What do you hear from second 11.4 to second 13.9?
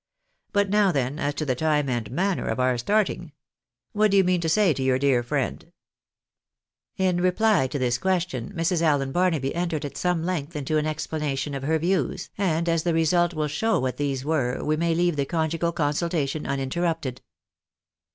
of her views, and as the result will show